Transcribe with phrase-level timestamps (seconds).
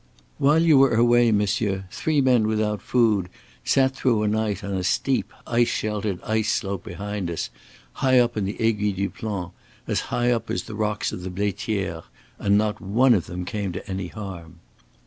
[0.39, 3.29] "While you were away, monsieur, three men without food
[3.63, 7.51] sat through a night on a steep ice sheltered ice slope behind us,
[7.93, 9.51] high up on the Aiguille du Plan,
[9.85, 12.01] as high up as the rocks of the Blaitiere.
[12.39, 14.55] And not one of them came to any harm."